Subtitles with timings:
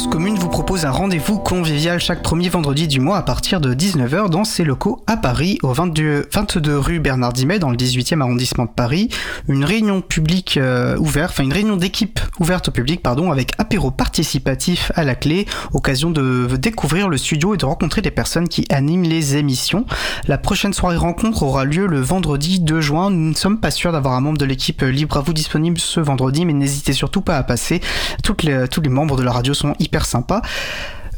[0.00, 3.74] Cause Commune vous propose un rendez-vous convivial chaque premier vendredi du mois à partir de
[3.74, 8.22] 19h dans ses locaux à Paris, au 22, 22 rue Bernard Dimet, dans le 18e
[8.22, 9.10] arrondissement de Paris.
[9.46, 13.90] Une réunion publique euh, ouverte, enfin une réunion d'équipe ouverte au public, pardon, avec apéro
[13.90, 15.44] participatif à la clé,
[15.74, 19.84] occasion de découvrir le studio et de rencontrer des personnes qui animent les émissions.
[20.26, 23.10] La prochaine soirée rencontre aura lieu le vendredi 2 juin.
[23.10, 26.00] Nous ne sommes pas sûrs d'avoir un membre de l'équipe libre à vous disponible ce
[26.00, 27.82] vendredi, mais n'hésitez surtout pas à passer.
[28.24, 29.89] Toutes les, tous les membres de la radio sont hyper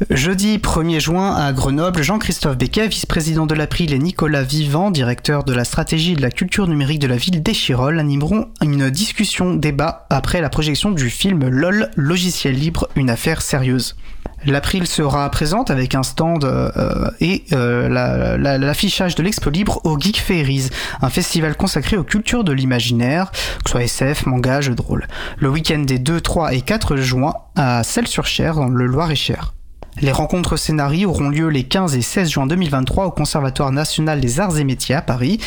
[0.09, 5.53] Jeudi 1er juin à Grenoble, Jean-Christophe Becquet, vice-président de l'April et Nicolas Vivant, directeur de
[5.53, 10.07] la stratégie et de la culture numérique de la ville d'Échirol, animeront une discussion débat
[10.09, 13.95] après la projection du film LOL, logiciel libre, une affaire sérieuse.
[14.45, 17.87] L'April sera présente avec un stand euh, et euh,
[18.57, 20.69] l'affichage de l'Expo Libre au Geek Fairies,
[21.01, 25.07] un festival consacré aux cultures de l'imaginaire, que ce soit SF, manga, jeux de rôle.
[25.37, 29.53] Le week-end des 2, 3 et 4 juin à Celles-sur-Cher, dans le Loir-et-Cher.
[30.01, 34.39] Les rencontres scénarii auront lieu les 15 et 16 juin 2023 au Conservatoire national des
[34.39, 35.39] arts et métiers à Paris.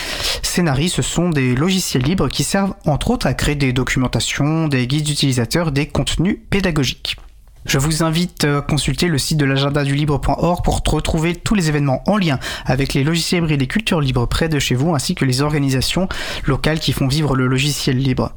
[0.43, 4.87] Scénarii, ce sont des logiciels libres qui servent entre autres à créer des documentations, des
[4.87, 7.17] guides utilisateurs, des contenus pédagogiques.
[7.67, 11.69] Je vous invite à consulter le site de l'agenda du libre.org pour retrouver tous les
[11.69, 14.95] événements en lien avec les logiciels libres et les cultures libres près de chez vous
[14.95, 16.09] ainsi que les organisations
[16.45, 18.33] locales qui font vivre le logiciel libre.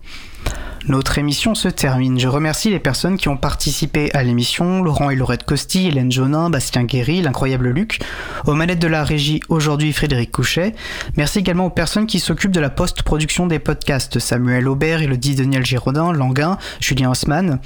[0.87, 2.19] Notre émission se termine.
[2.19, 6.49] Je remercie les personnes qui ont participé à l'émission, Laurent et Laurette Costi, Hélène Jonin,
[6.49, 7.99] Bastien Guéry, l'incroyable Luc,
[8.47, 10.73] aux manettes de la régie aujourd'hui Frédéric Couchet.
[11.17, 15.65] Merci également aux personnes qui s'occupent de la post-production des podcasts, Samuel Aubert, Elodie Daniel
[15.65, 17.59] Giraudin, Languin, Julien Haussmann,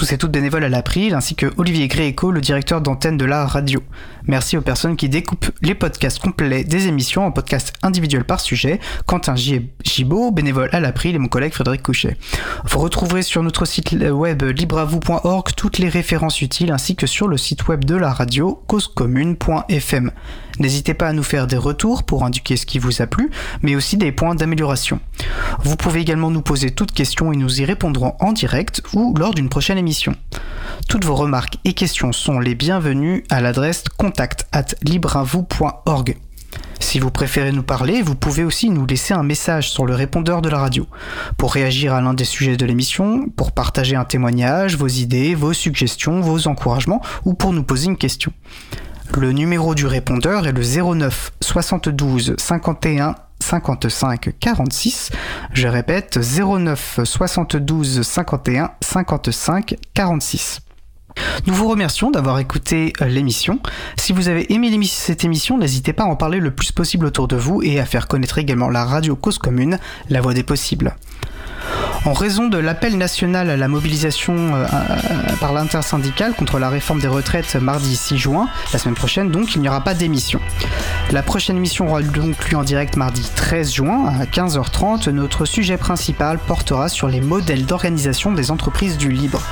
[0.00, 3.44] tous et toutes bénévoles à l'April, ainsi que Olivier Gréco, le directeur d'antenne de la
[3.44, 3.82] radio.
[4.26, 8.80] Merci aux personnes qui découpent les podcasts complets des émissions en podcasts individuels par sujet,
[9.04, 12.16] Quentin Gibaud, bénévole à l'April et mon collègue Frédéric Couchet.
[12.64, 17.36] Vous retrouverez sur notre site web libravou.org toutes les références utiles ainsi que sur le
[17.36, 20.12] site web de la radio causecommune.fm.
[20.60, 23.30] N'hésitez pas à nous faire des retours pour indiquer ce qui vous a plu,
[23.62, 25.00] mais aussi des points d'amélioration.
[25.62, 29.34] Vous pouvez également nous poser toutes questions et nous y répondrons en direct ou lors
[29.34, 30.14] d'une prochaine émission.
[30.88, 34.66] Toutes vos remarques et questions sont les bienvenues à l'adresse contact at.
[36.80, 40.42] Si vous préférez nous parler, vous pouvez aussi nous laisser un message sur le répondeur
[40.42, 40.86] de la radio.
[41.36, 45.52] Pour réagir à l'un des sujets de l'émission, pour partager un témoignage, vos idées, vos
[45.52, 48.32] suggestions, vos encouragements ou pour nous poser une question.
[49.18, 55.10] Le numéro du répondeur est le 09 72 51 55 46.
[55.52, 60.60] Je répète 09 72 51 55 46.
[61.46, 63.58] Nous vous remercions d'avoir écouté euh, l'émission.
[63.96, 67.26] Si vous avez aimé cette émission, n'hésitez pas à en parler le plus possible autour
[67.26, 69.78] de vous et à faire connaître également la radio Cause Commune,
[70.08, 70.94] la voix des possibles.
[72.06, 76.98] En raison de l'appel national à la mobilisation euh, euh, par l'intersyndicale contre la réforme
[76.98, 80.40] des retraites mardi 6 juin, la semaine prochaine donc, il n'y aura pas d'émission.
[81.10, 85.10] La prochaine émission aura donc lieu en direct mardi 13 juin à 15h30.
[85.10, 89.42] Notre sujet principal portera sur les modèles d'organisation des entreprises du libre.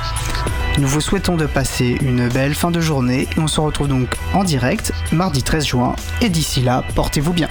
[0.79, 4.43] Nous vous souhaitons de passer une belle fin de journée on se retrouve donc en
[4.43, 7.49] direct mardi 13 juin et d'ici là, portez-vous bien.